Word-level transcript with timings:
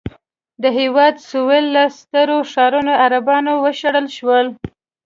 د 0.61 0.63
هېواد 0.77 1.15
سوېل 1.29 1.65
له 1.75 1.83
سترو 1.97 2.37
ښارونو 2.51 2.91
عربان 3.03 3.45
وشړل 3.63 4.07
شول. 4.17 4.47